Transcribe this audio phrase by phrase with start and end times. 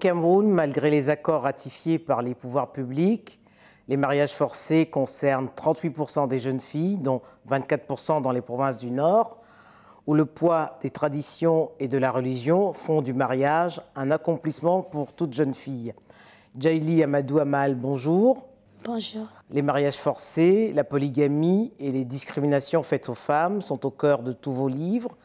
[0.00, 3.38] Cameroun, malgré les accords ratifiés par les pouvoirs publics,
[3.86, 9.38] les mariages forcés concernent 38% des jeunes filles, dont 24% dans les provinces du Nord,
[10.06, 15.12] où le poids des traditions et de la religion font du mariage un accomplissement pour
[15.12, 15.92] toute jeune fille.
[16.58, 18.48] Jaili Amadou Amal, bonjour.
[18.84, 19.26] Bonjour.
[19.50, 24.32] Les mariages forcés, la polygamie et les discriminations faites aux femmes sont au cœur de
[24.32, 25.16] tous vos livres.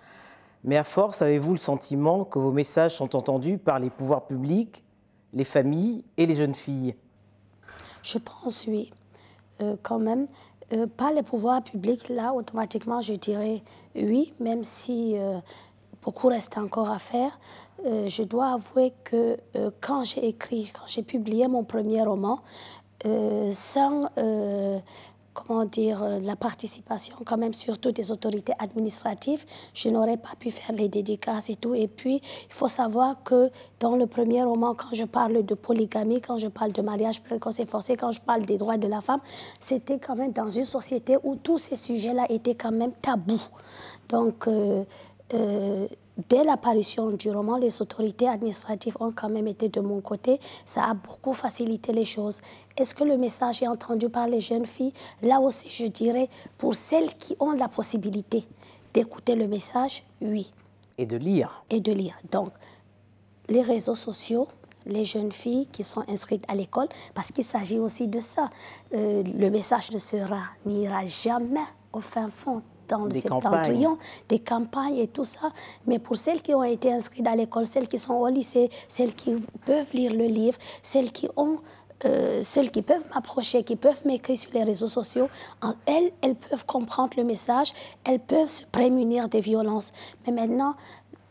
[0.65, 4.83] Mais à force, avez-vous le sentiment que vos messages sont entendus par les pouvoirs publics,
[5.31, 6.95] les familles et les jeunes filles?
[8.01, 8.91] Je pense oui.
[9.61, 10.25] Euh, quand même,
[10.73, 13.61] euh, par les pouvoirs publics, là, automatiquement, je dirais
[13.95, 15.37] oui, même si euh,
[16.01, 17.39] beaucoup reste encore à faire.
[17.83, 19.37] je dois avouer que
[19.81, 22.39] quand j'ai écrit, quand j'ai publié mon premier roman,
[23.51, 24.09] sans
[25.35, 29.45] comment dire, euh, la participation quand même surtout des autorités administratives.
[29.73, 31.75] Je n'aurais pas pu faire les dédicaces et tout.
[31.75, 36.21] Et puis, il faut savoir que dans le premier roman, quand je parle de polygamie,
[36.21, 39.01] quand je parle de mariage précoce et forcé, quand je parle des droits de la
[39.01, 39.21] femme,
[39.59, 43.43] c'était quand même dans une société où tous ces sujets-là étaient quand même tabous.
[44.09, 44.83] Donc, euh,
[45.33, 45.87] euh,
[46.29, 50.39] dès l'apparition du roman, les autorités administratives ont quand même été de mon côté.
[50.65, 52.41] Ça a beaucoup facilité les choses.
[52.77, 54.93] Est-ce que le message est entendu par les jeunes filles?
[55.21, 58.45] Là aussi, je dirais, pour celles qui ont la possibilité
[58.93, 60.51] d'écouter le message, oui.
[60.97, 61.63] Et de lire.
[61.69, 62.17] Et de lire.
[62.31, 62.51] Donc,
[63.49, 64.47] les réseaux sociaux,
[64.85, 68.49] les jeunes filles qui sont inscrites à l'école, parce qu'il s'agit aussi de ça.
[68.93, 71.59] Euh, le message ne sera, n'ira jamais
[71.91, 73.97] au fin fond dans le septentrion,
[74.29, 75.51] des campagnes et tout ça.
[75.87, 79.13] Mais pour celles qui ont été inscrites à l'école, celles qui sont au lycée, celles
[79.13, 81.59] qui peuvent lire le livre, celles qui ont
[82.03, 85.29] euh, celles qui peuvent m'approcher, qui peuvent m'écrire sur les réseaux sociaux,
[85.85, 87.71] elles, elles peuvent comprendre le message,
[88.03, 89.93] elles peuvent se prémunir des violences.
[90.25, 90.75] Mais maintenant,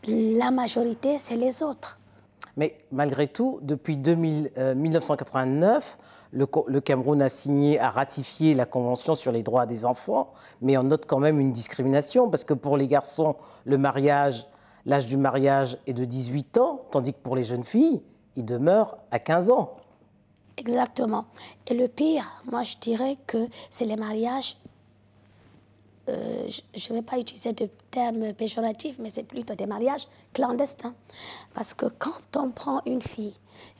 [0.07, 1.99] la majorité, c'est les autres.
[2.57, 5.97] Mais malgré tout, depuis 2000, 1989,
[6.35, 10.83] le, Cameroun a signé, a ratifié la Convention sur les droits des enfants, mais on
[10.83, 14.45] note quand même une discrimination, parce que pour les garçons, le mariage,
[14.85, 18.01] l'âge du mariage est de 18 ans, tandis que pour les jeunes filles,
[18.35, 19.71] il demeure à 15 ans.
[20.57, 21.25] Exactement.
[21.67, 24.57] Et le pire, moi je dirais que c'est les mariages
[26.07, 30.93] euh, je ne vais pas utiliser de termes péjoratifs, mais c'est plutôt des mariages clandestins.
[31.55, 33.33] Parce que quand on prend une fille,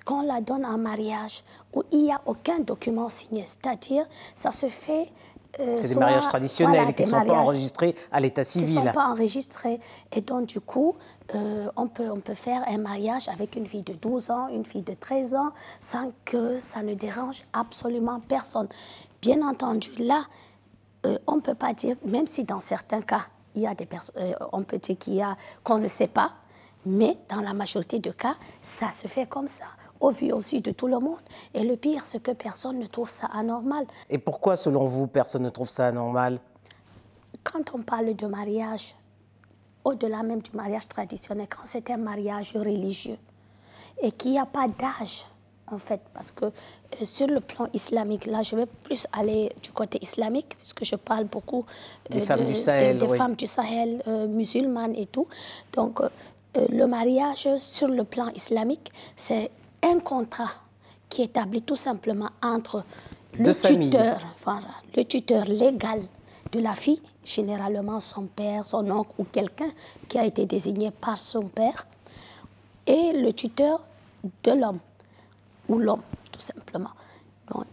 [0.05, 1.43] qu'on la donne en mariage,
[1.73, 4.05] où il n'y a aucun document signé, c'est-à-dire
[4.35, 5.07] ça se fait...
[5.59, 8.67] Euh, c'est des mariages traditionnels qui ne sont pas enregistrés à l'état civil.
[8.67, 9.79] Qui ne sont pas enregistrés.
[10.11, 10.95] Et donc, du coup,
[11.33, 14.65] euh, on, peut, on peut faire un mariage avec une fille de 12 ans, une
[14.65, 18.67] fille de 13 ans, sans que ça ne dérange absolument personne.
[19.21, 20.25] Bien entendu, là,
[21.05, 23.87] euh, on ne peut pas dire, même si dans certains cas, il y a des
[24.51, 26.33] on peut dire qu'il y a qu'on ne sait pas,
[26.85, 29.65] mais dans la majorité des cas, ça se fait comme ça,
[30.05, 31.19] au vu aussi de tout le monde.
[31.53, 33.85] Et le pire, c'est que personne ne trouve ça anormal.
[34.09, 36.39] Et pourquoi, selon vous, personne ne trouve ça anormal?
[37.43, 38.95] Quand on parle de mariage,
[39.83, 43.17] au-delà même du mariage traditionnel, quand c'est un mariage religieux
[44.01, 45.25] et qu'il n'y a pas d'âge,
[45.71, 46.51] en fait, parce que euh,
[47.03, 51.25] sur le plan islamique, là, je vais plus aller du côté islamique, puisque je parle
[51.25, 51.65] beaucoup
[52.11, 55.27] des euh, femmes du Sahel, des femmes du Sahel euh, musulmanes et tout.
[55.73, 56.01] Donc,
[56.55, 59.49] le mariage sur le plan islamique, c'est
[59.85, 60.51] un contrat
[61.09, 62.83] qui établit tout simplement entre
[63.37, 64.19] le tuteur,
[64.95, 66.01] le tuteur légal
[66.51, 69.69] de la fille, généralement son père, son oncle ou quelqu'un
[70.07, 71.85] qui a été désigné par son père,
[72.87, 73.83] et le tuteur
[74.43, 74.79] de l'homme
[75.67, 76.91] ou l'homme, tout simplement.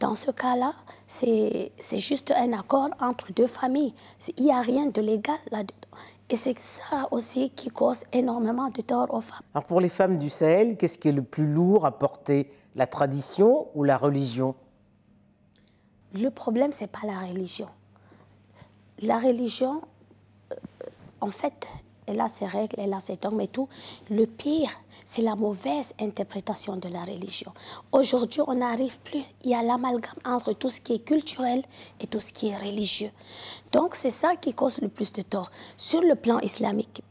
[0.00, 0.74] dans ce cas-là,
[1.06, 3.94] c'est juste un accord entre deux familles.
[4.36, 5.98] Il n'y a rien de légal là-dedans.
[6.32, 9.42] Et c'est ça aussi qui cause énormément de tort aux femmes.
[9.52, 12.86] Alors pour les femmes du Sahel, qu'est-ce qui est le plus lourd à porter La
[12.86, 14.54] tradition ou la religion?
[16.14, 17.68] Le problème, ce n'est pas la religion.
[19.02, 19.82] La religion,
[20.52, 20.56] euh,
[21.20, 21.68] en fait,
[22.12, 23.68] elle a ses règles, elle a ses dogmes et tout.
[24.10, 24.70] Le pire,
[25.04, 27.52] c'est la mauvaise interprétation de la religion.
[27.90, 31.62] Aujourd'hui, on n'arrive plus, il y a l'amalgame entre tout ce qui est culturel
[32.00, 33.10] et tout ce qui est religieux.
[33.72, 35.50] Donc, c'est ça qui cause le plus de tort.
[35.76, 37.02] Sur le plan islamique,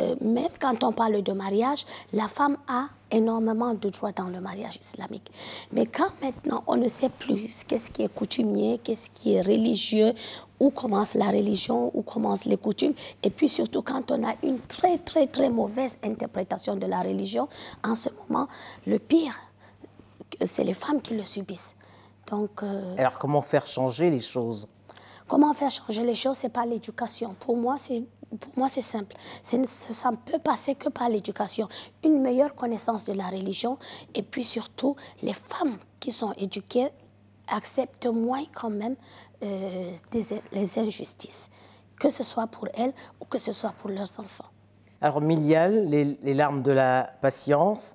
[0.00, 4.40] euh, même quand on parle de mariage, la femme a énormément de droits dans le
[4.40, 5.30] mariage islamique.
[5.72, 10.12] Mais quand maintenant on ne sait plus qu'est-ce qui est coutumier, qu'est-ce qui est religieux,
[10.60, 14.60] où commence la religion, où commencent les coutumes, et puis surtout quand on a une
[14.60, 17.48] très très très mauvaise interprétation de la religion,
[17.82, 18.46] en ce moment,
[18.86, 19.34] le pire,
[20.44, 21.76] c'est les femmes qui le subissent.
[22.30, 24.66] Donc, euh, Alors comment faire changer les choses?
[25.26, 26.36] Comment faire changer les choses?
[26.36, 27.34] C'est pas l'éducation.
[27.34, 28.02] Pour moi, c'est
[28.40, 29.16] pour moi, c'est simple.
[29.42, 31.68] Ça ne peut passer que par l'éducation,
[32.04, 33.78] une meilleure connaissance de la religion
[34.14, 36.88] et puis surtout, les femmes qui sont éduquées
[37.48, 38.96] acceptent moins quand même
[39.42, 39.92] euh,
[40.52, 41.50] les injustices,
[42.00, 44.46] que ce soit pour elles ou que ce soit pour leurs enfants.
[45.00, 47.94] Alors, Milial, les, larmes de la patience,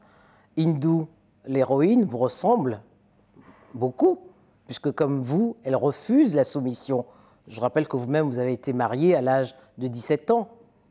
[0.58, 1.08] Hindou,
[1.46, 2.82] l'héroïne, vous ressemblent
[3.74, 4.20] beaucoup,
[4.68, 7.06] puisque comme vous, elle refuse la soumission.
[7.48, 10.50] Je rappelle que vous-même, vous avez été mariée à l'âge de 17 ans.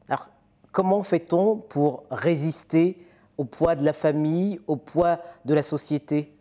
[0.08, 0.28] Alors,
[0.72, 3.04] comment fait-on pour résister
[3.36, 6.34] au poids de la famille, au poids de la société?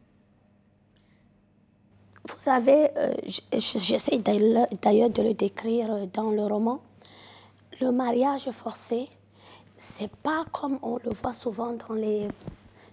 [2.27, 3.13] Vous savez, euh,
[3.54, 6.81] j'essaie d'ailleurs de le décrire dans le roman.
[7.80, 9.07] Le mariage forcé,
[9.77, 12.27] c'est pas comme on le voit souvent dans les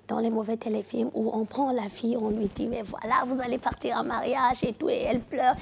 [0.09, 3.41] dans les mauvais téléfilms où on prend la fille, on lui dit mais voilà vous
[3.41, 5.55] allez partir en mariage et tout et elle pleure,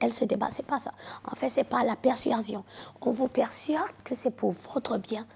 [0.00, 0.92] elle se débat, c'est pas ça.
[1.30, 2.64] En fait c'est pas la persuasion.
[3.00, 5.26] On vous persuade que c'est pour votre bien.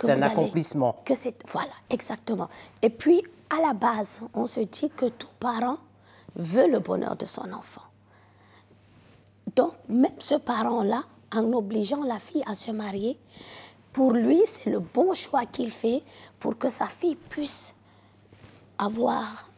[0.00, 0.96] C'est un accomplissement.
[1.04, 2.48] Que c'est voilà exactement.
[2.82, 5.78] Et puis à la base on se dit que tout parent
[6.36, 7.82] veut le bonheur de son enfant.
[9.56, 13.18] Donc même ce parent là en obligeant la fille à se marier,
[13.94, 16.02] pour lui, c'est le bon choix qu'il fait
[16.40, 17.74] pour que sa fille puisse
[18.78, 19.48] avoir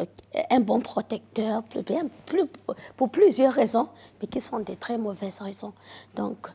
[0.00, 0.04] euh,
[0.50, 1.62] un bon protecteur,
[2.96, 3.88] pour plusieurs raisons,
[4.20, 5.72] mais qui sont des très mauvaises raisons.
[6.14, 6.48] Donc,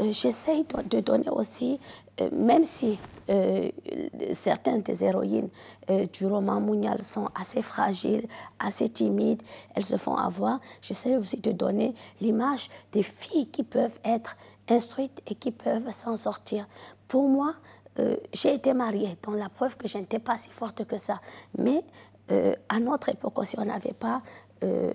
[0.00, 1.78] euh, j'essaie de, donner aussi,
[2.20, 2.98] euh, même si
[4.30, 5.48] certaines des héroïnes
[6.12, 8.24] du roman Mounial sont assez fragiles,
[8.60, 9.42] assez timides,
[9.74, 14.36] elles se font avoir, j'essaie aussi de donner l'image des filles qui peuvent être
[14.70, 16.68] instruites et qui peuvent s'en sortir.
[17.08, 17.54] Pour moi,
[17.98, 21.20] euh, j'ai été mariée, donc la preuve que je n'étais pas si forte que ça.
[21.58, 21.82] Mais
[22.30, 24.22] euh, à notre époque aussi, on n'avait pas
[24.64, 24.92] euh,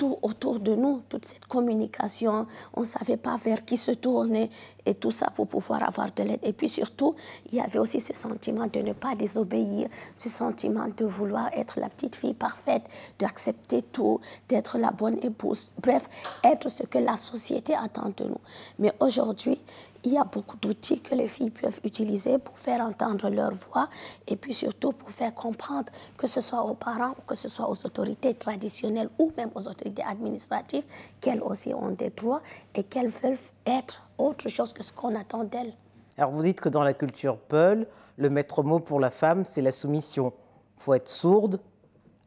[0.00, 2.46] tout autour de nous, toute cette communication.
[2.72, 4.48] On ne savait pas vers qui se tourner
[4.86, 6.40] et tout ça pour pouvoir avoir de l'aide.
[6.42, 7.14] Et puis surtout,
[7.52, 11.78] il y avait aussi ce sentiment de ne pas désobéir, ce sentiment de vouloir être
[11.78, 12.84] la petite fille parfaite,
[13.18, 15.74] d'accepter tout, d'être la bonne épouse.
[15.82, 16.08] Bref,
[16.44, 18.40] être ce que la société attend de nous.
[18.78, 19.62] Mais aujourd'hui,
[20.04, 23.88] il y a beaucoup d'outils que les filles peuvent utiliser pour faire entendre leur voix
[24.26, 27.68] et puis surtout pour faire comprendre, que ce soit aux parents ou que ce soit
[27.68, 30.84] aux autorités traditionnelles ou même aux autorités administratives,
[31.20, 32.42] qu'elles aussi ont des droits
[32.74, 33.36] et qu'elles veulent
[33.66, 35.74] être autre chose que ce qu'on attend d'elles.
[36.16, 37.86] Alors vous dites que dans la culture Peul,
[38.16, 40.32] le maître mot pour la femme, c'est la soumission.
[40.76, 41.60] Il faut être sourde,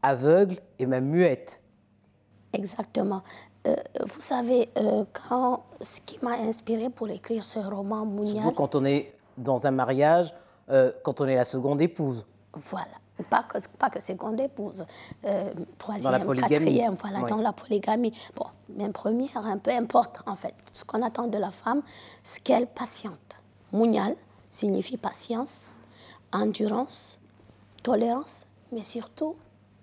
[0.01, 1.61] aveugle et même muette.
[2.53, 3.23] Exactement.
[3.65, 3.75] Euh,
[4.05, 8.43] vous savez, euh, quand, ce qui m'a inspiré pour écrire ce roman Mounial...
[8.43, 10.33] Surtout quand on est dans un mariage,
[10.69, 12.25] euh, quand on est la seconde épouse.
[12.53, 12.87] Voilà.
[13.29, 14.83] Pas que, pas que seconde épouse,
[15.77, 18.11] troisième, quatrième, voilà, dans la polygamie.
[18.35, 20.55] Bon, même première, un peu importe en fait.
[20.73, 21.83] Ce qu'on attend de la femme,
[22.23, 23.37] c'est qu'elle patiente.
[23.71, 24.15] Mounial
[24.49, 25.79] signifie patience,
[26.33, 27.19] endurance,
[27.83, 29.35] tolérance, mais surtout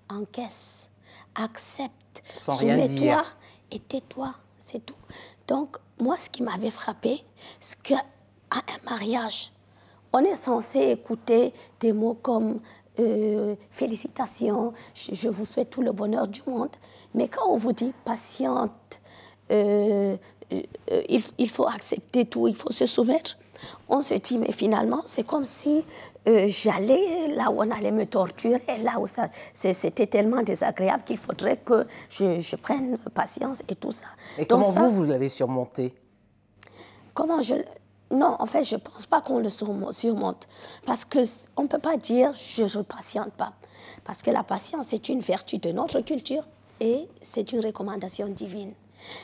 [0.08, 0.88] encaisse,
[1.36, 3.24] accepte, soumets-toi
[3.70, 4.94] et tais-toi, c'est tout.
[5.46, 7.22] Donc, moi, ce qui m'avait frappé,
[7.61, 8.02] c'est qu'à
[8.50, 9.52] un mariage,
[10.12, 12.61] on est censé écouter des mots comme
[12.99, 16.71] euh, félicitations, je, vous souhaite tout le bonheur du monde.
[17.14, 19.00] Mais quand on vous dit patiente,
[19.50, 20.16] euh,
[20.52, 23.38] euh, il, faut accepter tout, il faut se soumettre,
[23.88, 25.85] on se dit, mais finalement, c'est comme si
[26.26, 31.18] euh, j'allais là où on allait me torturer, là où ça, c'était tellement désagréable qu'il
[31.18, 34.06] faudrait que je, prenne patience et tout ça.
[34.38, 35.94] Et comment vous, vous l'avez surmonté?
[37.14, 37.54] Comment je...
[38.10, 40.48] Non, en fait, je ne pense pas qu'on le surmonte.
[40.84, 43.54] Parce qu'on ne peut pas dire je ne patiente pas.
[44.04, 46.42] Parce que la patience est une vertu de notre culture
[46.80, 48.72] et c'est une recommandation divine.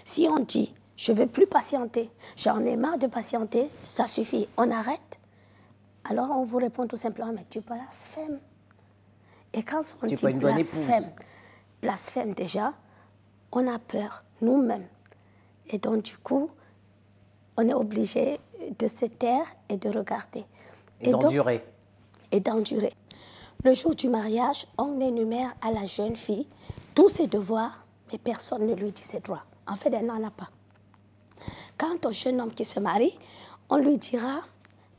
[0.04, 4.48] Si on dit je ne veux plus patienter, j'en ai marre de patienter, ça suffit,
[4.56, 5.15] on arrête.
[6.08, 8.38] Alors on vous répond tout simplement, mais tu blasphèmes.
[9.52, 11.04] Et quand on dit blasphème,
[11.82, 12.74] blasphème déjà,
[13.52, 14.86] on a peur, nous-mêmes.
[15.68, 16.50] Et donc du coup,
[17.56, 18.38] on est obligé
[18.78, 20.44] de se taire et de regarder.
[21.00, 21.64] Et, d'endurer.
[22.32, 22.92] Et d'endurer.
[23.64, 26.46] Le jour du mariage, on énumère à la jeune fille
[26.94, 29.44] tous ses devoirs, mais personne ne lui dit ses droits.
[29.66, 30.50] En fait, elle n'en a pas.
[31.76, 33.18] Quant au jeune homme qui se marie,
[33.68, 34.42] on lui dira,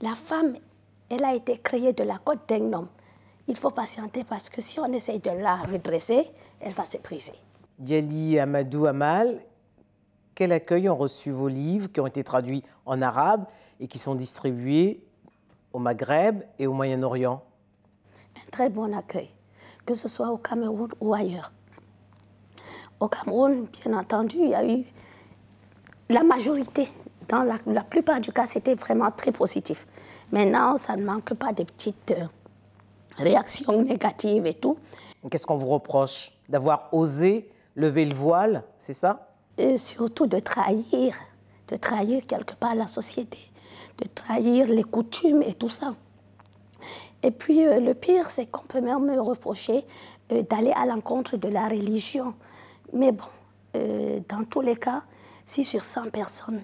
[0.02, 0.58] la femme,
[1.10, 2.90] elle a été créée de la côte d'un homme.
[3.48, 6.26] Il faut patienter parce que si on essaye de la redresser,
[6.60, 7.34] elle va se briser.
[7.80, 9.40] Yali Amadou Amal,
[10.36, 13.46] quel accueil ont reçu vos livres qui ont été traduits en arabe
[13.80, 15.04] et qui sont distribués
[15.72, 17.42] au Maghreb et au Moyen-Orient?
[18.36, 19.30] Un très bon accueil,
[19.86, 21.52] que ce soit au Cameroun ou ailleurs.
[23.00, 24.84] Au Cameroun, bien entendu, il y a eu
[26.10, 26.88] la majorité
[27.28, 29.86] dans la, plupart du cas, c'était vraiment très positif.
[30.32, 32.26] Maintenant, ça ne manque pas de petites euh,
[33.18, 34.78] réactions négatives et tout.
[35.30, 39.30] Qu'est-ce qu'on vous reproche D'avoir osé lever le voile, c'est ça?
[39.58, 41.16] Et Surtout de trahir,
[41.68, 43.40] de trahir quelque part la société,
[43.98, 45.96] de trahir les coutumes et tout ça.
[47.24, 49.84] Et puis euh, le pire, c'est qu'on peut même me reprocher
[50.32, 52.36] euh, d'aller à l'encontre de la religion.
[52.94, 53.26] Mais bon,
[54.30, 55.04] dans tous les cas,
[55.46, 56.64] si sur 100 personnes,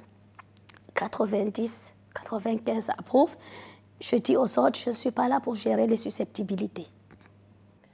[0.96, 3.36] 90, 95 approuvent,
[4.00, 6.88] je dis aux autres, je ne suis pas là pour gérer les susceptibilités.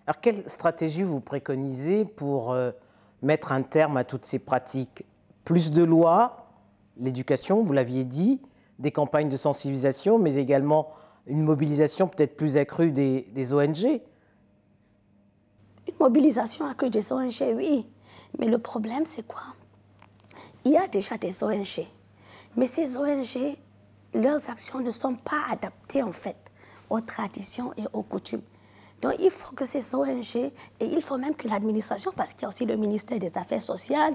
[0.07, 2.71] Alors, quelle stratégie vous préconisez pour euh,
[3.21, 5.05] mettre un terme à toutes ces pratiques?
[5.45, 6.47] Plus de lois,
[6.97, 8.41] l'éducation, vous l'aviez dit,
[8.79, 10.89] des campagnes de sensibilisation, mais également
[11.27, 14.01] une mobilisation peut-être plus accrue des, des ONG Une
[15.99, 17.85] mobilisation accrue des ONG, oui.
[18.39, 19.43] Mais le problème, c'est quoi?
[20.65, 21.85] Il y a déjà des ONG.
[22.59, 23.55] Mais ces ONG,
[24.13, 26.35] leurs actions ne sont pas adaptées en fait
[26.89, 28.41] aux traditions et aux coutumes.
[29.01, 30.51] Donc il faut que ces ONG, et
[30.81, 34.13] il faut même que l'administration, parce qu'il y a aussi le ministère des Affaires sociales,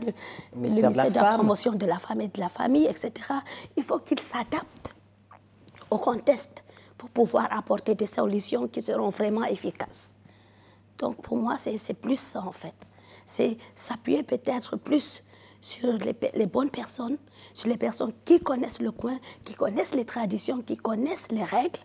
[0.54, 3.12] le, ministère, de, la promotion de la femme et de la famille, etc.,
[3.78, 4.94] il faut qu'ils s'adaptent
[5.90, 6.64] au contexte
[6.98, 10.14] pour pouvoir apporter des solutions qui seront vraiment efficaces.
[10.98, 12.76] Donc pour moi, c'est plus ça en fait.
[13.24, 15.22] C'est s'appuyer peut-être plus
[15.64, 15.94] sur
[16.34, 17.16] les, bonnes personnes,
[17.54, 21.80] sur les personnes qui connaissent le coin, qui connaissent les traditions, qui connaissent les règles,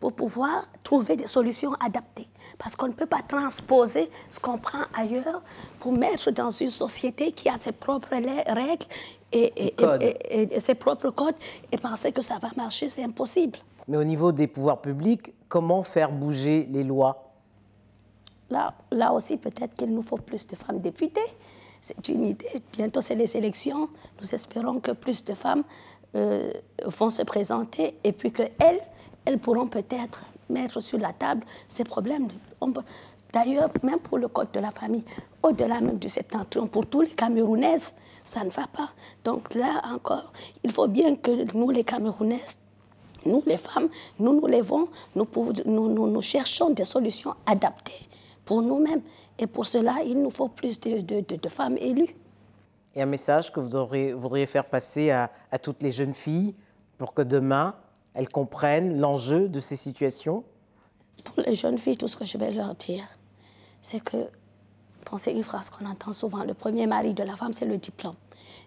[0.00, 2.26] pour pouvoir trouver des solutions adaptées.
[2.58, 5.40] Parce qu'on ne peut pas transposer ce qu'on prend ailleurs
[5.78, 8.86] pour mettre dans une société qui a ses propres règles
[9.30, 11.36] et, et, ses propres codes
[11.70, 13.60] et penser que ça va marcher, c'est impossible.
[13.86, 17.30] Mais au niveau des pouvoirs publics, comment faire bouger les lois?
[18.50, 21.20] Là, là aussi, peut-être qu'il nous faut plus de femmes députées.
[21.82, 22.46] C'est une idée.
[22.72, 23.88] Bientôt, c'est les élections.
[24.20, 25.64] Nous espérons que plus de femmes
[26.14, 26.52] euh,
[26.84, 28.80] vont se présenter et puis qu'elles,
[29.24, 32.28] elles pourront peut-être mettre sur la table ces problèmes.
[33.32, 35.04] D'ailleurs, même pour le code de la famille,
[35.42, 38.90] au-delà même du septentrion, pour tous les Camerounaises, ça ne va pas.
[39.24, 42.58] Donc là encore, il faut bien que nous, les Camerounaises,
[43.24, 45.26] nous, les femmes, nous nous levons, nous,
[45.66, 48.08] nous, cherchons des solutions adaptées
[48.44, 49.02] pour nous-mêmes.
[49.38, 52.14] Et pour cela, il nous faut plus de, de, femmes élues.
[52.94, 56.54] Et un message que vous voudriez faire passer à, à, toutes les jeunes filles
[56.98, 57.74] pour que demain,
[58.14, 60.44] elles comprennent l'enjeu de ces situations?
[61.24, 63.04] Pour les jeunes filles, tout ce que je vais leur dire,
[63.80, 64.28] c'est que,
[65.04, 68.16] pensez une phrase qu'on entend souvent, le premier mari de la femme, c'est le diplôme.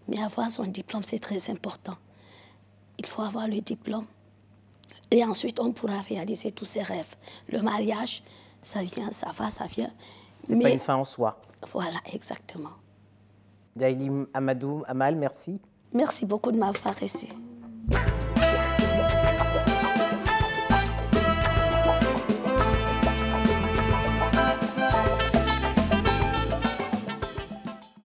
[0.08, 1.96] Mais avoir son diplôme, c'est très important.
[2.98, 4.06] Il faut avoir le diplôme.
[5.12, 7.16] Et ensuite, on pourra réaliser tous ses rêves.
[7.50, 8.24] Le mariage,
[8.66, 9.92] ça vient, ça va, ça vient.
[10.44, 11.40] C'est pas une fin en soi.
[11.72, 12.72] Voilà, exactement.
[13.78, 15.62] Jaïli Amadou Amal, merci.
[15.94, 17.28] Merci beaucoup de m'avoir reçu.